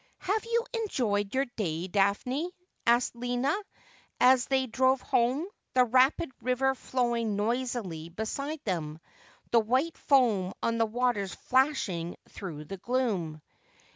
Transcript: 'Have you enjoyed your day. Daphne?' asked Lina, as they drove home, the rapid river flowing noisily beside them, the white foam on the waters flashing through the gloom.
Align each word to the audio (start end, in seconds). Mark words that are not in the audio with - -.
'Have 0.31 0.43
you 0.45 0.65
enjoyed 0.73 1.35
your 1.35 1.45
day. 1.45 1.85
Daphne?' 1.87 2.51
asked 2.87 3.15
Lina, 3.15 3.55
as 4.19 4.47
they 4.47 4.65
drove 4.65 4.99
home, 4.99 5.45
the 5.75 5.85
rapid 5.85 6.31
river 6.41 6.73
flowing 6.73 7.35
noisily 7.35 8.09
beside 8.09 8.61
them, 8.65 8.97
the 9.51 9.59
white 9.59 9.99
foam 9.99 10.53
on 10.63 10.79
the 10.79 10.87
waters 10.87 11.35
flashing 11.35 12.15
through 12.29 12.65
the 12.65 12.77
gloom. 12.77 13.43